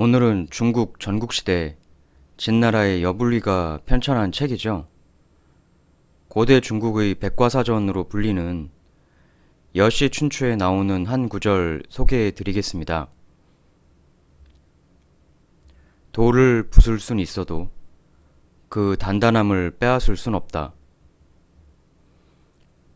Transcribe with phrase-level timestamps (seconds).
[0.00, 1.76] 오늘은 중국 전국시대
[2.36, 4.86] 진나라의 여불리가 편찬한 책이죠.
[6.28, 8.70] 고대 중국의 백과사전으로 불리는
[9.74, 13.08] 여시 춘추에 나오는 한 구절 소개해 드리겠습니다.
[16.12, 17.68] 돌을 부술 순 있어도
[18.68, 20.74] 그 단단함을 빼앗을 순 없다.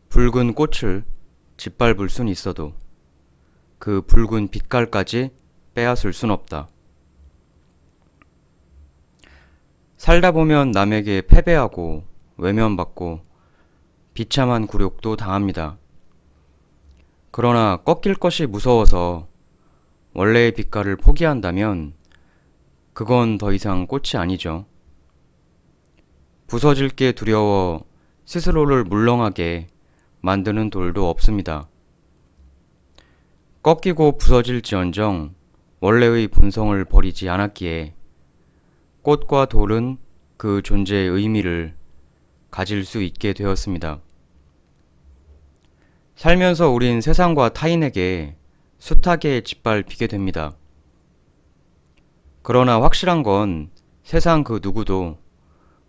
[0.07, 1.03] 붉은 꽃을
[1.57, 2.71] 짓밟을 순 있어도
[3.77, 5.31] 그 붉은 빛깔까지
[5.73, 6.69] 빼앗을 순 없다.
[10.03, 12.03] 살다 보면 남에게 패배하고
[12.35, 13.21] 외면받고
[14.13, 15.77] 비참한 굴욕도 당합니다.
[17.31, 19.29] 그러나 꺾일 것이 무서워서
[20.13, 21.93] 원래의 빛깔을 포기한다면
[22.91, 24.65] 그건 더 이상 꽃이 아니죠.
[26.47, 27.85] 부서질 게 두려워
[28.25, 29.69] 스스로를 물렁하게
[30.19, 31.69] 만드는 돌도 없습니다.
[33.61, 35.33] 꺾이고 부서질지언정
[35.79, 37.93] 원래의 본성을 버리지 않았기에
[39.03, 39.97] 꽃과 돌은
[40.37, 41.75] 그 존재의 의미를
[42.49, 43.99] 가질 수 있게 되었습니다.
[46.15, 48.37] 살면서 우린 세상과 타인에게
[48.79, 50.55] 숱하게 짓밟히게 됩니다.
[52.43, 53.71] 그러나 확실한 건
[54.03, 55.17] 세상 그 누구도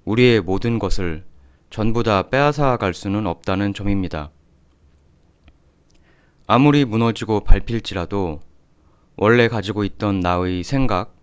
[0.04, 1.24] 우리의 모든 것을
[1.70, 4.32] 전부 다 빼앗아 갈 수는 없다는 점입니다.
[6.48, 8.40] 아무리 무너지고 밟힐지라도
[9.16, 11.14] 원래 가지고 있던 나의 생각,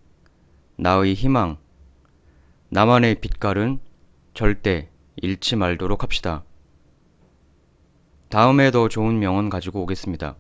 [0.78, 1.58] 나의 희망,
[2.74, 3.80] 나만의 빛깔은
[4.34, 6.46] 절대 잃지 말도록 합시다.
[8.30, 10.38] 다음에 더 좋은 명언 가지고 오겠습니다.